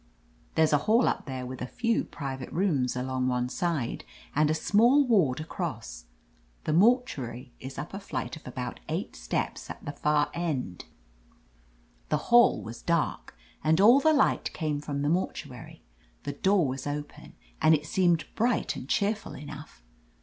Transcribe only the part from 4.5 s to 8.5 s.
small ward across. The mortuary is up a flight of